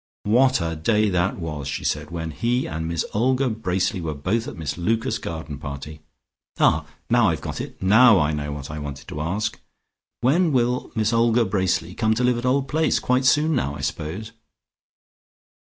[0.23, 4.47] "What a day that was," she said, "when he and Miss Olga Bracely were both
[4.47, 6.01] at Mrs Lucas' garden party.
[6.57, 9.59] Ah, now I've got it; now I know what I wanted to ask.
[10.21, 12.97] When will Miss Olga Bracely come to live at Old Place?
[12.97, 14.31] Quite soon now, I suppose."